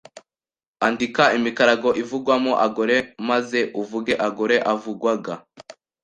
[0.87, 2.97] Andika imikarago ivugwamo agore
[3.29, 5.33] maze uvuge a agore avugwaga